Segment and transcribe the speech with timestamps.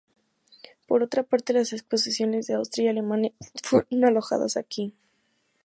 [0.87, 4.95] Por otra parte, las exposiciones de Austria y Alemania fueron alojadas aquí.